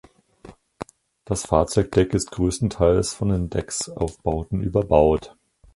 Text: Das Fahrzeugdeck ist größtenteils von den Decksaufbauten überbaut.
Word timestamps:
Das 1.25 1.43
Fahrzeugdeck 1.45 2.15
ist 2.15 2.31
größtenteils 2.31 3.13
von 3.13 3.29
den 3.29 3.51
Decksaufbauten 3.51 4.63
überbaut. 4.63 5.37